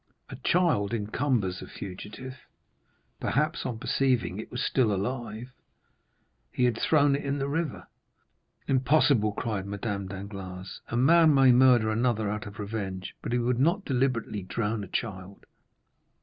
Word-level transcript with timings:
A 0.29 0.35
child 0.37 0.95
encumbers 0.95 1.61
a 1.61 1.67
fugitive; 1.67 2.35
perhaps, 3.19 3.67
on 3.67 3.77
perceiving 3.77 4.39
it 4.39 4.49
was 4.49 4.59
still 4.63 4.91
alive, 4.91 5.53
he 6.51 6.63
had 6.63 6.75
thrown 6.79 7.15
it 7.15 7.23
into 7.23 7.37
the 7.37 7.47
river." 7.47 7.85
"Impossible!" 8.67 9.31
cried 9.31 9.67
Madame 9.67 10.07
Danglars: 10.07 10.81
"a 10.87 10.97
man 10.97 11.35
may 11.35 11.51
murder 11.51 11.91
another 11.91 12.31
out 12.31 12.47
of 12.47 12.57
revenge, 12.57 13.15
but 13.21 13.31
he 13.31 13.37
would 13.37 13.59
not 13.59 13.85
deliberately 13.85 14.41
drown 14.41 14.83
a 14.83 14.87
child." 14.87 15.45